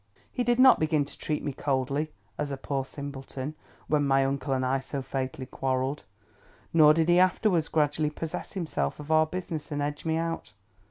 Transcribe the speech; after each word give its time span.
He 0.31 0.43
did 0.43 0.57
not 0.59 0.79
begin 0.79 1.05
to 1.05 1.15
treat 1.15 1.43
me 1.43 1.53
coldly, 1.53 2.11
as 2.35 2.49
a 2.51 2.57
poor 2.57 2.85
simpleton, 2.85 3.53
when 3.85 4.03
my 4.03 4.25
uncle 4.25 4.51
and 4.51 4.65
I 4.65 4.79
so 4.79 5.03
fatally 5.03 5.45
quarrelled; 5.45 6.05
nor 6.73 6.91
did 6.91 7.07
he 7.07 7.19
afterwards 7.19 7.67
gradually 7.67 8.09
possess 8.09 8.53
himself 8.53 8.99
of 8.99 9.11
our 9.11 9.27
business 9.27 9.71
and 9.71 9.79
edge 9.79 10.03
me 10.03 10.17
out. 10.17 10.53